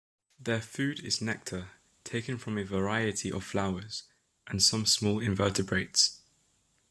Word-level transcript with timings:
Their 0.39 0.61
food 0.63 0.99
is 1.05 1.21
nectar, 1.21 1.69
taken 2.03 2.39
from 2.39 2.57
a 2.57 2.63
variety 2.63 3.31
of 3.31 3.43
flowers, 3.43 4.01
and 4.47 4.59
some 4.59 4.87
small 4.87 5.19
invertebrates. 5.19 6.21